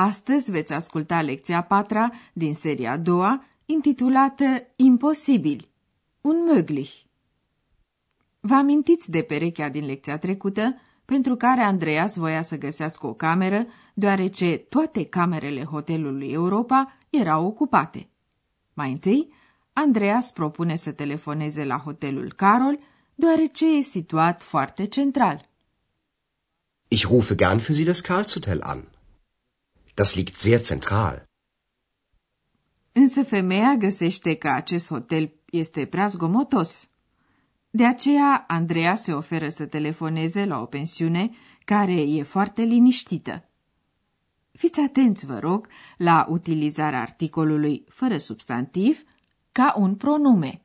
[0.00, 4.44] astăzi veți asculta lecția patra din seria a doua, intitulată
[4.76, 5.68] Imposibil,
[6.20, 6.90] un möglich.
[8.40, 13.66] Vă amintiți de perechea din lecția trecută, pentru care Andreas voia să găsească o cameră,
[13.94, 18.08] deoarece toate camerele hotelului Europa erau ocupate.
[18.74, 19.32] Mai întâi,
[19.72, 22.78] Andreas propune să telefoneze la hotelul Carol,
[23.14, 25.48] deoarece e situat foarte central.
[26.88, 28.84] Ich rufe gern für Sie das Karlshotel an.
[29.98, 31.28] Das liegt sehr zentral.
[32.92, 36.88] Însă femeia găsește că acest hotel este prea zgomotos.
[37.70, 41.30] De aceea, Andreea se oferă să telefoneze la o pensiune
[41.64, 43.48] care e foarte liniștită.
[44.52, 49.02] Fiți atenți, vă rog, la utilizarea articolului fără substantiv
[49.52, 50.62] ca un pronume.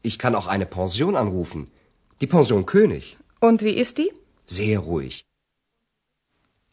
[0.00, 1.66] Ich kann auch eine Pension anrufen.
[2.16, 3.16] Die Pension König.
[3.38, 4.14] Und wie ist die?
[4.44, 5.25] Sehr ruhig.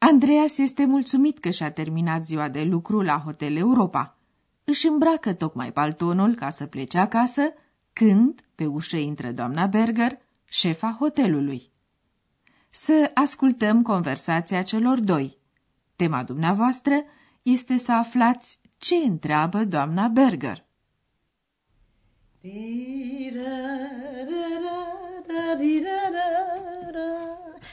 [0.05, 4.17] Andreas este mulțumit că și-a terminat ziua de lucru la Hotel Europa.
[4.63, 7.41] Își îmbracă tocmai paltonul ca să plece acasă,
[7.93, 11.71] când pe ușă intră doamna Berger, șefa hotelului.
[12.69, 15.37] Să ascultăm conversația celor doi.
[15.95, 17.03] Tema dumneavoastră
[17.41, 20.65] este să aflați ce întreabă doamna Berger.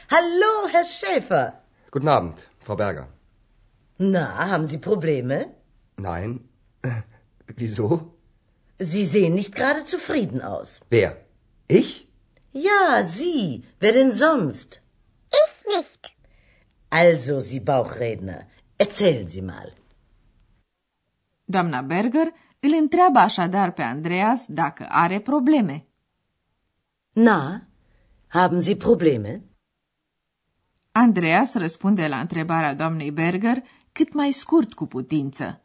[0.08, 1.60] Hallo, Herr Schäfer.
[1.92, 3.08] Guten Abend, Frau Berger.
[3.98, 5.38] Na, haben Sie Probleme?
[5.96, 6.48] Nein.
[7.56, 8.14] Wieso?
[8.78, 10.80] Sie sehen nicht gerade zufrieden aus.
[10.90, 11.16] Wer?
[11.68, 12.08] Ich?
[12.52, 13.64] Ja, Sie.
[13.80, 14.80] Wer denn sonst?
[15.42, 16.12] Ich nicht.
[16.90, 18.46] Also, Sie Bauchredner,
[18.78, 19.72] erzählen Sie mal.
[21.44, 25.86] Doamna Berger îl întreabă așadar pe Andreas dacă are probleme.
[27.12, 27.66] Na,
[28.26, 29.42] haben Sie Probleme?
[30.92, 33.62] Andreas răspunde la întrebarea doamnei Berger
[33.92, 35.62] cât mai scurt cu putință.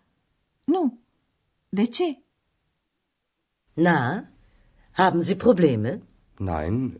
[0.63, 0.99] Nu.
[1.69, 2.19] De ce?
[3.73, 4.27] Na,
[4.91, 6.01] haben Sie Probleme?
[6.37, 6.99] Nein.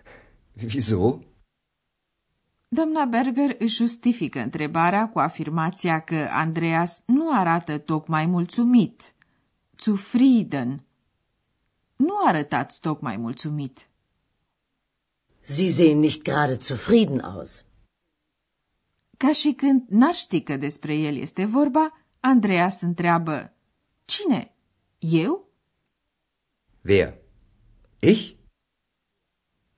[0.62, 1.18] Wieso?
[2.68, 9.14] Doamna Berger își justifică întrebarea cu afirmația că Andreas nu arată tocmai mulțumit.
[9.78, 10.84] Zufrieden.
[11.96, 13.88] Nu arătați tocmai mulțumit.
[15.44, 17.64] Sie sehen nicht gerade zufrieden aus.
[19.16, 23.52] Ca și când n-ar ști că despre el este vorba, Andreas întreabă,
[24.04, 24.54] Cine?
[24.98, 25.48] Eu?
[26.84, 27.18] Wer?
[27.98, 28.34] Ich?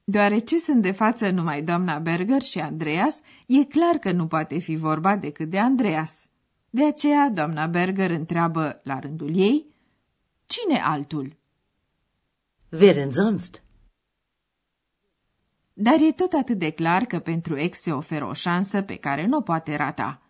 [0.05, 4.77] Deoarece sunt de față numai doamna Berger și Andreas, e clar că nu poate fi
[4.77, 6.27] vorba decât de Andreas.
[6.71, 9.75] De aceea, doamna Berger întreabă la rândul ei,
[10.47, 11.37] Cine altul?
[12.71, 13.66] Wer denn sonst?
[15.79, 19.27] Dar e tot atât de clar că pentru ex se oferă o șansă pe care
[19.27, 20.23] nu o poate rata.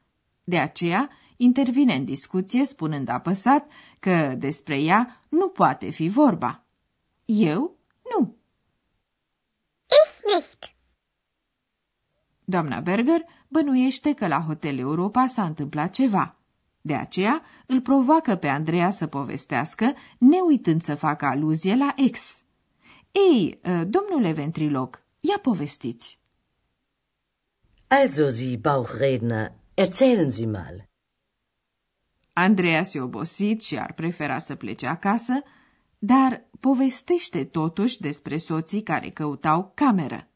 [0.45, 6.65] De aceea, intervine în discuție spunând apăsat că despre ea nu poate fi vorba.
[7.25, 7.77] Eu?
[8.19, 8.37] Nu.
[9.87, 10.75] Ich nicht.
[12.45, 16.37] Doamna Berger bănuiește că la Hotel Europa s-a întâmplat ceva.
[16.81, 22.43] De aceea îl provoacă pe Andreea să povestească, ne uitând să facă aluzie la ex.
[23.13, 26.19] Ei, domnule ventriloc, ia povestiți.
[27.89, 30.89] Also, Sie Bauchredner, erzählen Sie mal.
[32.33, 35.43] Andreas e obosit și ar prefera să plece acasă,
[35.99, 40.29] dar povestește totuși despre soții care căutau cameră.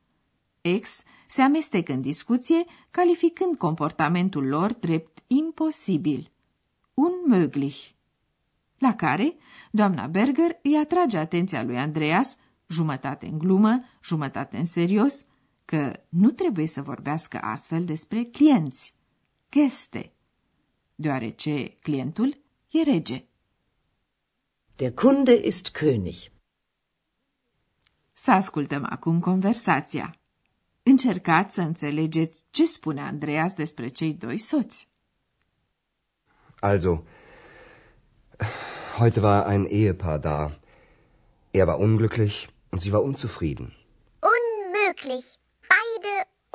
[0.60, 6.30] Ex se amestecă în discuție, calificând comportamentul lor drept imposibil,
[6.94, 7.88] unmöglich.
[8.78, 9.36] La care,
[9.70, 12.36] doamna Berger îi atrage atenția lui Andreas,
[12.70, 15.24] jumătate în glumă, jumătate în serios,
[15.64, 18.94] că nu trebuie să vorbească astfel despre clienți,
[19.50, 20.12] geste,
[20.94, 23.24] deoarece clientul e rege.
[24.76, 26.32] Der Kunde ist König.
[28.12, 30.14] Să ascultăm acum conversația.
[30.82, 34.88] Încercați să înțelegeți ce spune Andreas despre cei doi soți.
[36.60, 37.04] Also,
[38.98, 40.58] heute war ein Ehepaar da.
[41.50, 43.74] Er war unglücklich und sie war unzufrieden.
[44.20, 45.38] Unmöglich.
[45.68, 46.12] Beide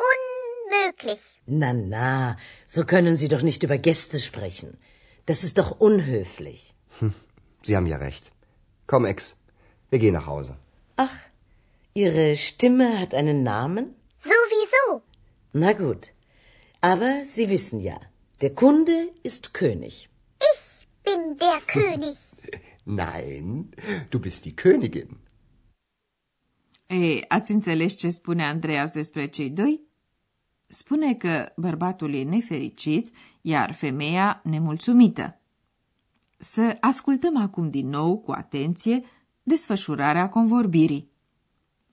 [0.09, 1.41] unmöglich.
[1.45, 4.77] Na, na, so können Sie doch nicht über Gäste sprechen.
[5.25, 6.75] Das ist doch unhöflich.
[7.63, 8.31] Sie haben ja recht.
[8.87, 9.35] Komm, Ex,
[9.89, 10.57] wir gehen nach Hause.
[10.97, 11.15] Ach,
[11.93, 13.95] Ihre Stimme hat einen Namen?
[14.19, 15.01] Sowieso.
[15.53, 16.13] Na gut.
[16.81, 17.99] Aber Sie wissen ja,
[18.41, 20.09] der Kunde ist König.
[20.53, 22.17] Ich bin der König.
[22.85, 23.71] Nein,
[24.11, 25.19] du bist die Königin.
[26.87, 29.81] E, ați înțeles ce spune Andreas despre cei doi?
[30.67, 35.39] Spune că bărbatul e nefericit, iar femeia nemulțumită.
[36.37, 39.03] Să ascultăm acum din nou, cu atenție,
[39.43, 41.11] desfășurarea convorbirii.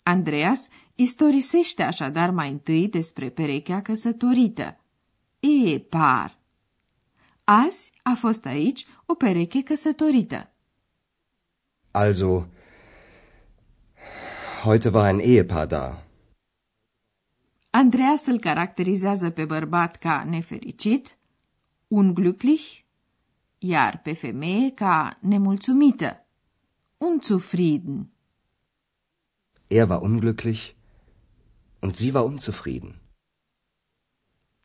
[0.03, 4.81] Andreas istorisește așadar mai întâi despre perechea căsătorită.
[5.41, 6.39] E par.
[7.45, 10.53] Azi a fost aici o pereche căsătorită.
[11.91, 12.47] Also,
[14.65, 16.07] heute war ein Ehepaar da.
[17.71, 21.19] Andreas îl caracterizează pe bărbat ca nefericit,
[21.89, 22.85] unglücklich,
[23.59, 26.27] iar pe femeie ca nemulțumită,
[26.99, 28.11] unzufrieden.
[29.67, 30.75] Er war unglücklich
[31.81, 33.01] und sie war unzufrieden.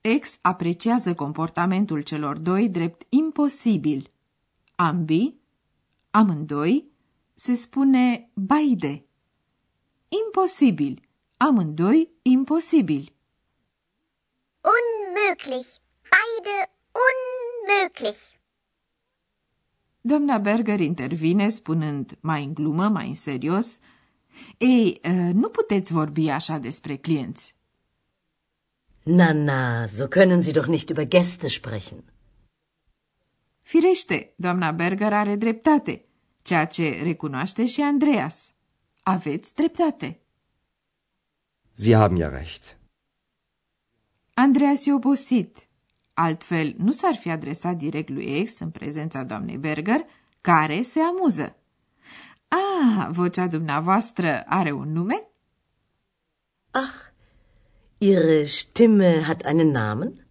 [0.02, 4.12] Ex apreciază comportamentul celor doi drept imposibil.
[4.76, 5.40] Ambii,
[6.12, 6.86] amândoi,
[7.34, 9.07] se spune baide.
[10.10, 11.02] Imposibil,
[11.38, 13.14] amândoi imposibil.
[14.62, 15.68] Unmöglich.
[16.14, 16.70] Beide
[17.08, 18.36] unmöglich.
[20.02, 23.80] Doamna Berger intervine spunând mai în glumă, mai în serios,
[24.58, 27.56] Ei, uh, nu puteți vorbi așa despre clienți.
[29.04, 32.04] Na, na, so können Sie doch nicht über Gäste sprechen.
[33.62, 36.06] Firește, doamna Berger are dreptate,
[36.44, 38.54] ceea ce recunoaște și Andreas.
[39.10, 40.20] Aveți dreptate.
[41.72, 42.78] Sie haben ja recht.
[44.34, 45.68] Andreas e obosit.
[46.14, 50.06] Altfel, nu s-ar fi adresat direct lui ex în prezența doamnei Berger,
[50.42, 51.56] care se amuză.
[52.48, 55.28] Ah, vocea dumneavoastră are un nume?
[56.72, 57.12] Ach,
[57.98, 60.28] Ihre Stimme hat einen Namen?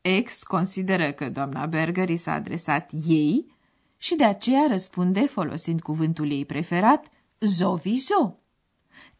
[0.00, 3.55] Ex consideră că doamna Berger i s-a adresat ei
[3.96, 8.38] și de aceea răspunde folosind cuvântul ei preferat, sowieso,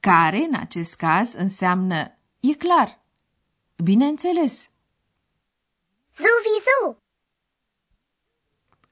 [0.00, 3.04] care în acest caz înseamnă e clar,
[3.82, 4.70] bineînțeles.
[6.10, 7.00] Sowieso.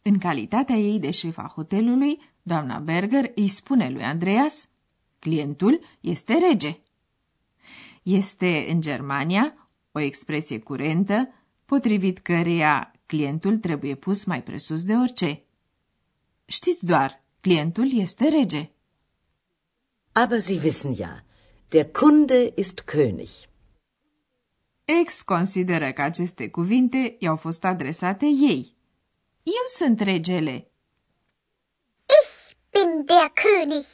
[0.02, 4.68] În calitatea ei de șefa hotelului, doamna Berger îi spune lui Andreas,
[5.18, 6.78] clientul este rege.
[8.02, 11.28] Este în Germania o expresie curentă,
[11.64, 15.44] potrivit căreia clientul trebuie pus mai presus de orice.
[16.44, 18.70] Știți doar, clientul este rege.
[20.12, 21.24] Aber Sie wissen ja,
[21.68, 23.28] der Kunde ist König.
[24.84, 28.76] Ex consideră că aceste cuvinte i-au fost adresate ei.
[29.42, 30.70] Eu sunt regele.
[32.06, 33.86] Ich bin der König.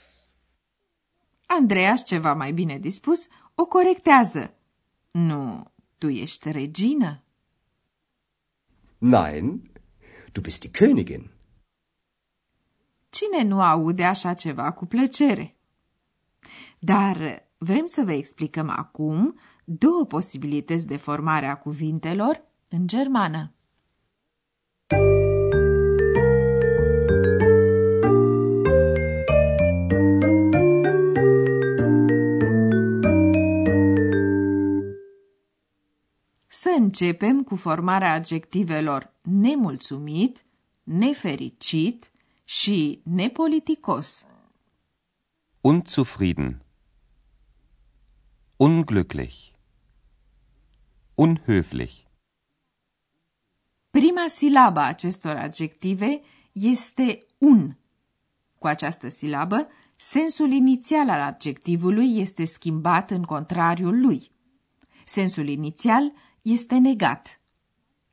[1.47, 4.55] Andreas, ceva mai bine dispus, o corectează.
[5.11, 7.23] Nu, tu ești regină.
[8.99, 9.71] Nein,
[10.33, 11.31] du bist die Königin.
[13.11, 15.57] Cine nu aude așa ceva cu plăcere?
[16.79, 23.53] Dar vrem să vă explicăm acum două posibilități de formare a cuvintelor în germană.
[36.47, 40.45] Să începem cu formarea adjectivelor nemulțumit,
[40.83, 42.11] nefericit
[42.51, 44.27] și nepoliticos.
[45.61, 46.63] Unzufrieden.
[48.57, 49.53] Unglücklich.
[51.15, 51.93] Unhöflich.
[53.91, 56.21] Prima silabă a acestor adjective
[56.53, 57.77] este un.
[58.59, 64.31] Cu această silabă, sensul inițial al adjectivului este schimbat în contrariul lui.
[65.05, 67.40] Sensul inițial este negat.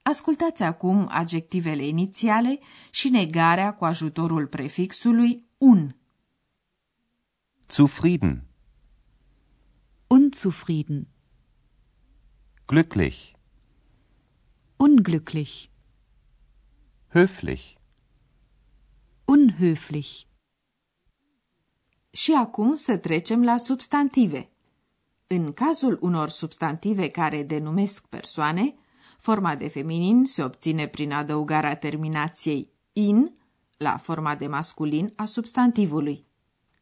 [0.08, 2.60] Ascultați acum adjectivele inițiale
[2.92, 5.96] și negarea cu ajutorul prefixului un.
[7.70, 8.48] Zufrieden.
[10.08, 11.08] Unzufrieden.
[12.74, 13.32] Glücklich.
[14.78, 15.70] Unglücklich.
[17.10, 17.74] Höflich.
[19.26, 20.26] Unhöflich.
[22.10, 24.50] Și acum să trecem la substantive.
[25.28, 28.76] În cazul unor substantive care denumesc persoane,
[29.18, 33.32] forma de feminin se obține prin adăugarea terminației in
[33.78, 36.26] la forma de masculin a substantivului.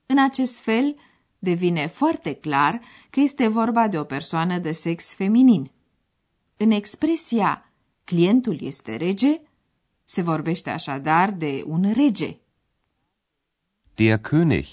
[0.05, 0.95] În acest fel,
[1.39, 5.71] devine foarte clar că este vorba de o persoană de sex feminin.
[6.57, 7.71] În expresia
[8.03, 9.41] clientul este rege,
[10.03, 12.37] se vorbește așadar de un rege.
[13.95, 14.65] Der König.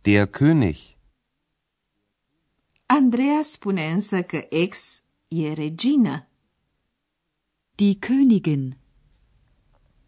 [0.00, 0.76] Der König.
[2.86, 5.01] Andreea spune însă că ex
[5.32, 6.28] e regină.
[7.74, 8.76] Die Königin.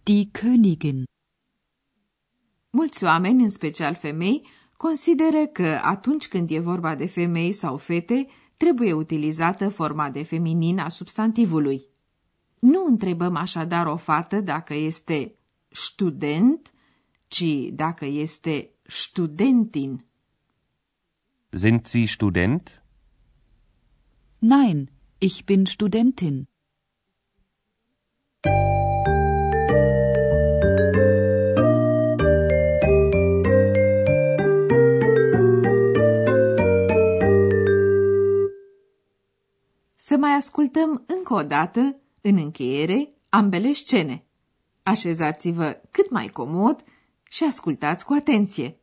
[0.03, 1.03] Die Königin.
[2.71, 8.27] Mulți oameni, în special femei, consideră că atunci când e vorba de femei sau fete,
[8.57, 11.87] trebuie utilizată forma de feminin a substantivului.
[12.59, 15.35] Nu întrebăm așadar o fată dacă este
[15.69, 16.73] student,
[17.29, 20.05] ci dacă este studentin.
[21.49, 22.83] Sind Sie Student?
[24.39, 24.91] Nein,
[25.25, 26.49] ich bin Studentin.
[39.97, 44.25] Să mai ascultăm încă o dată, în încheiere, ambele scene.
[44.83, 46.85] Așezați-vă cât mai comod
[47.29, 48.79] și ascultați cu atenție.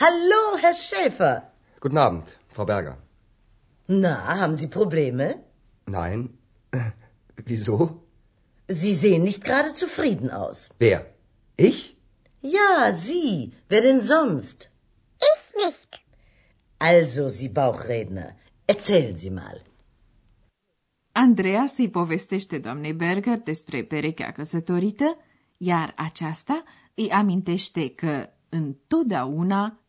[0.00, 1.34] Hallo, Herr Schäfer.
[1.80, 2.98] Guten Abend, Frau Berger.
[3.88, 5.26] Na, haben Sie Probleme?
[5.86, 6.38] Nein.
[7.46, 7.78] Wieso?
[8.68, 10.68] Sie sehen nicht gerade zufrieden aus.
[10.78, 11.00] Wer?
[11.56, 11.96] Ich?
[12.40, 13.52] Ja, Sie.
[13.68, 14.70] Wer denn sonst?
[15.30, 16.00] Ich nicht.
[16.78, 18.36] Also, Sie Bauchredner,
[18.68, 19.62] erzählen Sie mal.
[21.12, 25.16] Andreea îi povestește doamnei Berger despre perechea căsătorită,
[25.56, 26.62] iar aceasta
[26.94, 29.78] îi amintește că întotdeauna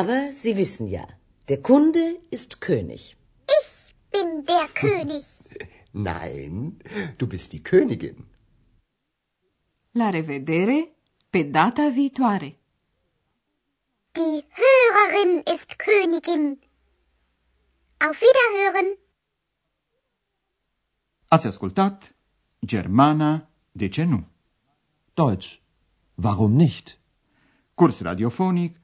[0.00, 1.06] Aber Sie wissen ja,
[1.48, 3.16] der Kunde ist König.
[3.58, 5.24] Ich bin der König.
[5.92, 6.80] Nein,
[7.18, 8.18] du bist die Königin.
[9.92, 10.78] La revedere,
[11.30, 12.50] pe data viitoare!
[14.16, 16.44] Die Hörerin ist Königin.
[18.06, 18.96] Auf Wiederhören.
[21.28, 22.14] Ați ascultat
[22.60, 24.24] Germana, de ce nu?
[25.14, 25.60] Deutsch.
[26.14, 26.98] Warum nicht?
[27.74, 28.83] Curs radiofonic